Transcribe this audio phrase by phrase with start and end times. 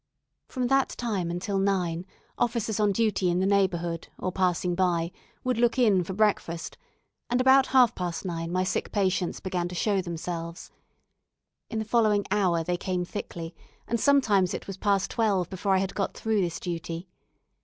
[0.47, 5.11] From that time until nine, officers on duty in the neighbourhood, or passing by,
[5.43, 6.75] would look in for breakfast,
[7.29, 10.71] and about half past nine my sick patients began to show themselves.
[11.69, 13.53] In the following hour they came thickly,
[13.87, 17.07] and sometimes it was past twelve before I had got through this duty.